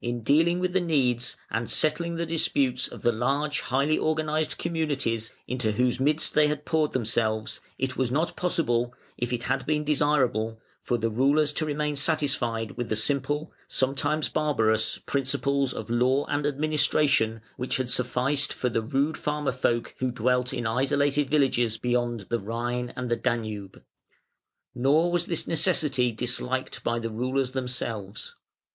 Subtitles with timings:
[0.00, 5.30] In dealing with the needs and settling the disputes of the large, highly organised communities,
[5.46, 9.84] into whose midst they had poured themselves, it was not possible, if it had been
[9.84, 16.24] desirable, for the rulers to remain satisfied with the simple, sometimes barbarous, principles of law
[16.30, 21.76] and administration which had sufficed for the rude farmer folk who dwelt in isolated villages
[21.76, 23.82] beyond the Rhine and the Danube.
[24.74, 28.34] Nor was this necessity disliked by the rulers themselves.